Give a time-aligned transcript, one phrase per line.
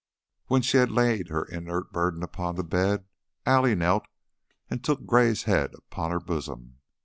[0.47, 3.05] When she had laid her inert burden upon the bed,
[3.45, 4.07] Allie knelt
[4.67, 6.79] and took Gray's head upon her bosom.